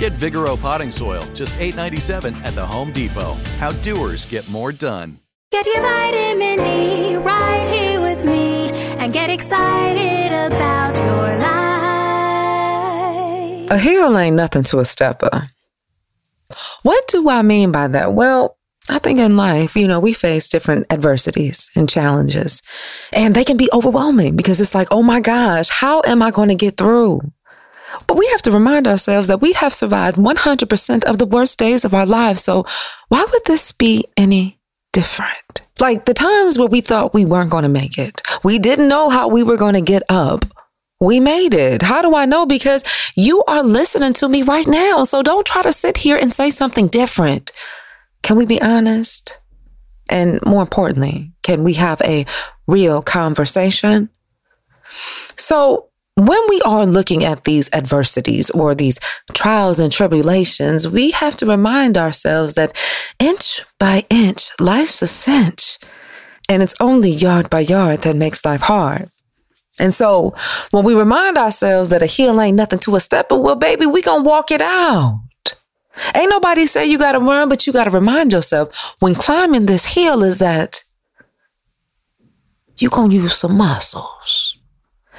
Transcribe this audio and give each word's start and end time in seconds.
Get 0.00 0.14
Vigoro 0.14 0.58
potting 0.58 0.90
soil, 0.90 1.22
just 1.34 1.54
$8.97 1.56 2.34
at 2.42 2.54
the 2.54 2.64
Home 2.64 2.90
Depot. 2.90 3.34
How 3.58 3.70
doers 3.82 4.24
get 4.24 4.48
more 4.48 4.72
done. 4.72 5.18
Get 5.52 5.66
your 5.66 5.82
vitamin 5.82 6.64
D 6.64 7.16
right 7.16 7.68
here 7.70 8.00
with 8.00 8.24
me 8.24 8.70
and 8.96 9.12
get 9.12 9.28
excited 9.28 10.32
about 10.46 10.96
your 10.96 11.36
life. 13.66 13.70
A 13.70 13.76
hill 13.76 14.16
ain't 14.16 14.36
nothing 14.36 14.62
to 14.62 14.78
a 14.78 14.86
stepper. 14.86 15.50
What 16.82 17.06
do 17.08 17.28
I 17.28 17.42
mean 17.42 17.70
by 17.70 17.86
that? 17.88 18.14
Well, 18.14 18.56
I 18.88 19.00
think 19.00 19.18
in 19.18 19.36
life, 19.36 19.76
you 19.76 19.86
know, 19.86 20.00
we 20.00 20.14
face 20.14 20.48
different 20.48 20.86
adversities 20.88 21.70
and 21.76 21.90
challenges, 21.90 22.62
and 23.12 23.34
they 23.34 23.44
can 23.44 23.58
be 23.58 23.68
overwhelming 23.70 24.34
because 24.34 24.62
it's 24.62 24.74
like, 24.74 24.88
oh 24.90 25.02
my 25.02 25.20
gosh, 25.20 25.68
how 25.68 26.00
am 26.06 26.22
I 26.22 26.30
going 26.30 26.48
to 26.48 26.54
get 26.54 26.78
through? 26.78 27.20
But 28.06 28.16
we 28.16 28.26
have 28.28 28.42
to 28.42 28.50
remind 28.50 28.88
ourselves 28.88 29.28
that 29.28 29.40
we 29.40 29.52
have 29.52 29.72
survived 29.72 30.16
100% 30.16 31.04
of 31.04 31.18
the 31.18 31.26
worst 31.26 31.58
days 31.58 31.84
of 31.84 31.94
our 31.94 32.06
lives. 32.06 32.42
So 32.42 32.66
why 33.08 33.24
would 33.30 33.44
this 33.46 33.72
be 33.72 34.04
any 34.16 34.58
different? 34.92 35.62
Like 35.78 36.04
the 36.06 36.14
times 36.14 36.58
where 36.58 36.68
we 36.68 36.80
thought 36.80 37.14
we 37.14 37.24
weren't 37.24 37.50
going 37.50 37.62
to 37.62 37.68
make 37.68 37.98
it, 37.98 38.20
we 38.42 38.58
didn't 38.58 38.88
know 38.88 39.10
how 39.10 39.28
we 39.28 39.42
were 39.42 39.56
going 39.56 39.74
to 39.74 39.80
get 39.80 40.02
up. 40.08 40.44
We 41.00 41.18
made 41.18 41.54
it. 41.54 41.82
How 41.82 42.02
do 42.02 42.14
I 42.14 42.26
know? 42.26 42.44
Because 42.44 42.84
you 43.16 43.42
are 43.44 43.62
listening 43.62 44.12
to 44.14 44.28
me 44.28 44.42
right 44.42 44.66
now. 44.66 45.04
So 45.04 45.22
don't 45.22 45.46
try 45.46 45.62
to 45.62 45.72
sit 45.72 45.98
here 45.98 46.16
and 46.16 46.34
say 46.34 46.50
something 46.50 46.88
different. 46.88 47.52
Can 48.22 48.36
we 48.36 48.44
be 48.44 48.60
honest? 48.60 49.38
And 50.10 50.40
more 50.44 50.60
importantly, 50.60 51.32
can 51.42 51.64
we 51.64 51.74
have 51.74 52.02
a 52.02 52.26
real 52.66 53.00
conversation? 53.00 54.10
So 55.36 55.89
when 56.28 56.40
we 56.48 56.60
are 56.62 56.86
looking 56.86 57.24
at 57.24 57.44
these 57.44 57.70
adversities 57.72 58.50
or 58.50 58.74
these 58.74 58.98
trials 59.32 59.78
and 59.78 59.92
tribulations, 59.92 60.88
we 60.88 61.12
have 61.12 61.36
to 61.36 61.46
remind 61.46 61.96
ourselves 61.96 62.54
that 62.54 62.76
inch 63.18 63.62
by 63.78 64.04
inch, 64.10 64.50
life's 64.58 65.02
a 65.02 65.06
cinch. 65.06 65.78
And 66.48 66.62
it's 66.62 66.74
only 66.80 67.10
yard 67.10 67.48
by 67.48 67.60
yard 67.60 68.02
that 68.02 68.16
makes 68.16 68.44
life 68.44 68.62
hard. 68.62 69.10
And 69.78 69.94
so 69.94 70.34
when 70.72 70.84
we 70.84 70.94
remind 70.94 71.38
ourselves 71.38 71.88
that 71.88 72.02
a 72.02 72.06
hill 72.06 72.40
ain't 72.40 72.56
nothing 72.56 72.80
to 72.80 72.96
a 72.96 73.00
stepper, 73.00 73.36
well, 73.36 73.56
baby, 73.56 73.86
we 73.86 74.02
gonna 74.02 74.24
walk 74.24 74.50
it 74.50 74.60
out. 74.60 75.22
Ain't 76.14 76.30
nobody 76.30 76.66
say 76.66 76.86
you 76.86 76.98
gotta 76.98 77.20
run, 77.20 77.48
but 77.48 77.66
you 77.66 77.72
gotta 77.72 77.90
remind 77.90 78.32
yourself 78.32 78.96
when 79.00 79.14
climbing 79.14 79.66
this 79.66 79.86
hill 79.86 80.22
is 80.22 80.38
that 80.38 80.84
you 82.76 82.90
gonna 82.90 83.14
use 83.14 83.36
some 83.36 83.56
muscles 83.56 84.59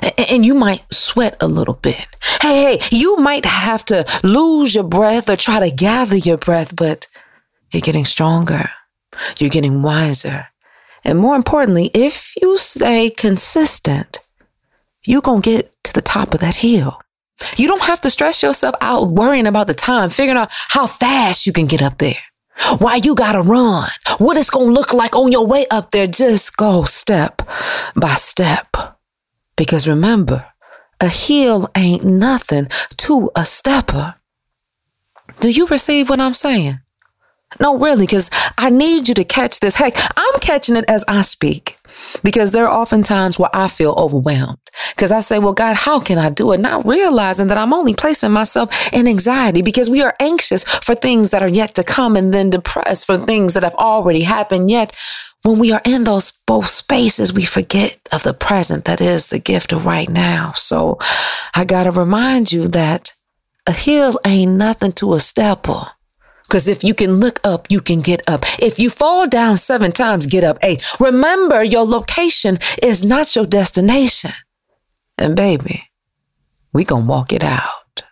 and 0.02 0.46
you 0.46 0.54
might 0.56 0.86
sweat 0.92 1.36
a 1.40 1.48
little 1.48 1.76
bit. 1.76 2.08
Hey, 2.42 2.78
hey, 2.78 2.88
you 2.92 3.18
might 3.18 3.46
have 3.46 3.86
to 3.86 4.06
lose 4.24 4.74
your 4.76 4.84
breath 4.84 5.30
or 5.30 5.36
try 5.36 5.60
to 5.60 5.76
gather 5.76 6.16
your 6.16 6.38
breath, 6.38 6.76
but 6.76 7.08
you're 7.72 7.82
getting 7.82 8.06
stronger. 8.06 8.70
You're 9.38 9.50
getting 9.50 9.82
wiser. 9.82 10.48
And 11.04 11.20
more 11.20 11.36
importantly, 11.36 11.92
if 11.94 12.34
you 12.42 12.58
stay 12.58 13.10
consistent, 13.10 14.20
you're 15.04 15.22
going 15.22 15.42
to 15.42 15.50
get 15.50 15.84
to 15.84 15.94
the 15.94 16.02
top 16.02 16.34
of 16.34 16.40
that 16.42 16.56
hill. 16.58 17.02
You 17.58 17.68
don't 17.68 17.82
have 17.84 18.02
to 18.02 18.10
stress 18.10 18.44
yourself 18.44 18.76
out 18.82 19.12
worrying 19.12 19.48
about 19.48 19.68
the 19.68 19.74
time, 19.74 20.10
figuring 20.10 20.38
out 20.38 20.50
how 20.70 20.86
fast 20.86 21.48
you 21.48 21.54
can 21.54 21.66
get 21.66 21.82
up 21.82 21.98
there. 21.98 22.18
Why 22.78 22.98
you 22.98 23.16
gotta 23.16 23.42
run, 23.42 23.90
what 24.20 24.38
it's 24.38 24.52
gonna 24.52 24.66
look 24.66 24.94
like 24.94 25.16
on 25.16 25.32
your 25.32 25.48
way 25.48 25.66
up 25.72 25.90
there. 25.90 26.06
Just 26.06 26.56
go 26.58 26.84
step 26.84 27.42
by 27.96 28.14
step. 28.14 29.01
Because 29.62 29.88
remember, 29.88 30.48
a 31.00 31.08
heel 31.08 31.70
ain't 31.78 32.04
nothing 32.04 32.68
to 32.98 33.30
a 33.36 33.46
stepper. 33.46 34.16
Do 35.40 35.50
you 35.50 35.68
receive 35.68 36.10
what 36.10 36.20
I'm 36.20 36.34
saying? 36.34 36.80
No, 37.60 37.78
really, 37.78 38.08
because 38.08 38.32
I 38.58 38.72
need 38.72 39.08
you 39.08 39.14
to 39.14 39.24
catch 39.24 39.60
this. 39.60 39.76
Heck, 39.76 39.98
I'm 40.18 40.40
catching 40.40 40.76
it 40.76 40.86
as 40.88 41.06
I 41.08 41.22
speak 41.22 41.78
because 42.24 42.54
there 42.54 42.68
are 42.68 42.82
often 42.82 43.04
times 43.04 43.38
where 43.38 43.56
I 43.56 43.68
feel 43.68 43.94
overwhelmed 44.00 44.58
because 44.96 45.12
I 45.12 45.20
say, 45.20 45.38
well, 45.38 45.54
God, 45.54 45.76
how 45.76 46.00
can 46.00 46.18
I 46.18 46.32
do 46.32 46.54
it? 46.54 46.60
Not 46.60 46.84
realizing 46.88 47.46
that 47.48 47.58
I'm 47.60 47.72
only 47.72 47.94
placing 47.94 48.32
myself 48.32 48.92
in 48.92 49.08
anxiety 49.08 49.62
because 49.62 49.92
we 49.92 50.02
are 50.02 50.16
anxious 50.20 50.64
for 50.64 50.96
things 50.96 51.30
that 51.30 51.44
are 51.44 51.48
yet 51.48 51.76
to 51.76 51.84
come 51.84 52.16
and 52.16 52.34
then 52.34 52.50
depressed 52.50 53.06
for 53.06 53.20
things 53.20 53.54
that 53.54 53.62
have 53.62 53.76
already 53.76 54.22
happened. 54.22 54.72
Yet 54.72 54.98
when 55.44 55.60
we 55.60 55.72
are 55.72 55.82
in 55.86 56.04
those 56.04 56.32
both 56.46 56.68
spaces, 56.68 57.34
we 57.34 57.46
forget 57.46 58.00
of 58.12 58.24
the 58.24 58.34
present 58.34 58.86
that 58.86 59.02
is 59.02 59.28
the 59.28 59.40
gift 59.40 59.74
of 59.74 59.86
right 59.86 60.10
now. 60.10 60.54
So 60.56 60.98
I 61.56 61.66
got 61.66 61.84
to 61.84 61.92
remind 61.92 62.52
you 62.52 62.68
that 62.70 63.14
a 63.66 63.72
hill 63.72 64.20
ain't 64.26 64.54
nothing 64.54 64.92
to 64.94 65.14
a 65.14 65.20
stepper. 65.20 65.88
Because 66.44 66.68
if 66.68 66.84
you 66.84 66.94
can 66.94 67.20
look 67.20 67.40
up, 67.46 67.68
you 67.72 67.80
can 67.80 68.02
get 68.02 68.22
up. 68.28 68.44
If 68.60 68.78
you 68.78 68.90
fall 68.90 69.26
down 69.26 69.58
seven 69.58 69.94
times, 69.94 70.26
get 70.26 70.44
up 70.44 70.58
eight. 70.62 70.84
Remember, 71.00 71.64
your 71.64 71.86
location 71.86 72.60
is 72.84 73.06
not 73.06 73.36
your 73.36 73.46
destination. 73.46 74.34
And 75.18 75.36
baby, 75.36 75.86
we 76.74 76.84
gonna 76.84 77.06
walk 77.06 77.32
it 77.32 77.44
out. 77.44 78.04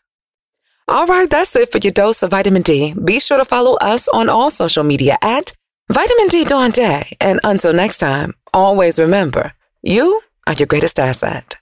All 0.88 1.06
right, 1.06 1.30
that's 1.30 1.56
it 1.56 1.72
for 1.72 1.80
your 1.80 1.92
dose 1.92 2.24
of 2.24 2.32
vitamin 2.32 2.62
D. 2.62 2.94
Be 2.94 3.20
sure 3.20 3.38
to 3.38 3.46
follow 3.46 3.76
us 3.76 4.08
on 4.08 4.30
all 4.30 4.50
social 4.50 4.84
media 4.84 5.18
at 5.22 5.54
Vitamin 5.92 6.28
D 6.28 6.46
Dawn 6.46 6.70
Day. 6.70 7.18
And 7.20 7.40
until 7.44 7.74
next 7.74 7.98
time, 7.98 8.36
always 8.54 9.00
remember, 9.00 9.54
you 9.82 10.22
are 10.46 10.54
your 10.54 10.68
greatest 10.68 11.00
asset. 11.00 11.58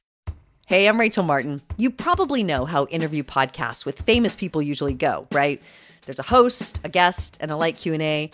Hey, 0.67 0.89
I'm 0.89 0.99
Rachel 0.99 1.23
Martin. 1.23 1.61
You 1.77 1.89
probably 1.89 2.43
know 2.43 2.65
how 2.65 2.87
interview 2.87 3.23
podcasts 3.23 3.85
with 3.85 4.01
famous 4.01 4.35
people 4.35 4.61
usually 4.61 4.93
go, 4.93 5.29
right? 5.31 5.61
There's 6.05 6.19
a 6.19 6.23
host, 6.23 6.81
a 6.83 6.89
guest, 6.89 7.37
and 7.39 7.51
a 7.51 7.55
light 7.55 7.77
Q&A. 7.77 8.29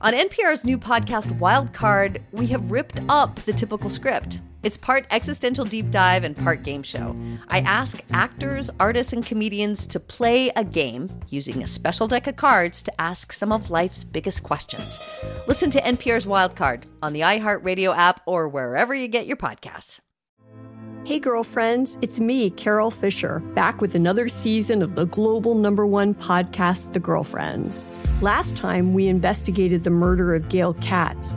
On 0.00 0.12
NPR's 0.12 0.64
new 0.64 0.78
podcast 0.78 1.38
Wildcard, 1.38 2.22
we 2.32 2.48
have 2.48 2.72
ripped 2.72 2.98
up 3.08 3.36
the 3.44 3.52
typical 3.52 3.88
script. 3.88 4.40
It's 4.66 4.76
part 4.76 5.06
existential 5.12 5.64
deep 5.64 5.92
dive 5.92 6.24
and 6.24 6.36
part 6.36 6.64
game 6.64 6.82
show. 6.82 7.14
I 7.46 7.60
ask 7.60 8.02
actors, 8.10 8.68
artists, 8.80 9.12
and 9.12 9.24
comedians 9.24 9.86
to 9.86 10.00
play 10.00 10.50
a 10.56 10.64
game 10.64 11.08
using 11.28 11.62
a 11.62 11.68
special 11.68 12.08
deck 12.08 12.26
of 12.26 12.34
cards 12.34 12.82
to 12.82 13.00
ask 13.00 13.32
some 13.32 13.52
of 13.52 13.70
life's 13.70 14.02
biggest 14.02 14.42
questions. 14.42 14.98
Listen 15.46 15.70
to 15.70 15.80
NPR's 15.80 16.26
Wildcard 16.26 16.82
on 17.00 17.12
the 17.12 17.20
iHeartRadio 17.20 17.96
app 17.96 18.22
or 18.26 18.48
wherever 18.48 18.92
you 18.92 19.06
get 19.06 19.28
your 19.28 19.36
podcasts. 19.36 20.00
Hey, 21.04 21.20
girlfriends, 21.20 21.96
it's 22.02 22.18
me, 22.18 22.50
Carol 22.50 22.90
Fisher, 22.90 23.38
back 23.54 23.80
with 23.80 23.94
another 23.94 24.28
season 24.28 24.82
of 24.82 24.96
the 24.96 25.06
global 25.06 25.54
number 25.54 25.86
one 25.86 26.12
podcast, 26.12 26.92
The 26.92 26.98
Girlfriends. 26.98 27.86
Last 28.20 28.56
time, 28.56 28.94
we 28.94 29.06
investigated 29.06 29.84
the 29.84 29.90
murder 29.90 30.34
of 30.34 30.48
Gail 30.48 30.74
Katz. 30.74 31.36